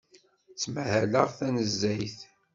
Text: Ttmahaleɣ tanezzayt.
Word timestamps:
Ttmahaleɣ 0.53 1.27
tanezzayt. 1.37 2.19